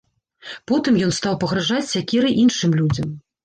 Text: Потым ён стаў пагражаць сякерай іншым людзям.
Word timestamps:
Потым 0.71 0.97
ён 1.09 1.13
стаў 1.19 1.39
пагражаць 1.45 1.85
сякерай 1.93 2.33
іншым 2.49 2.77
людзям. 2.83 3.17